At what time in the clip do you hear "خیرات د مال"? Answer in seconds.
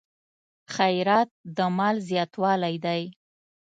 0.75-1.95